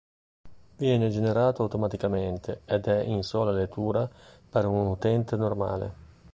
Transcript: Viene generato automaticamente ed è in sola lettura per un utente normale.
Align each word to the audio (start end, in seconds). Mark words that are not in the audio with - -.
Viene 0.77 1.09
generato 1.11 1.61
automaticamente 1.61 2.61
ed 2.65 2.87
è 2.87 3.01
in 3.01 3.21
sola 3.21 3.51
lettura 3.51 4.09
per 4.49 4.65
un 4.65 4.87
utente 4.87 5.35
normale. 5.35 5.93